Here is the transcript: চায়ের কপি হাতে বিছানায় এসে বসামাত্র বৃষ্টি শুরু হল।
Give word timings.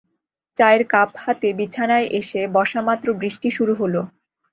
চায়ের 0.57 0.83
কপি 0.89 1.17
হাতে 1.23 1.47
বিছানায় 1.59 2.07
এসে 2.19 2.41
বসামাত্র 2.55 3.07
বৃষ্টি 3.21 3.49
শুরু 3.51 3.73
হল। 3.75 3.95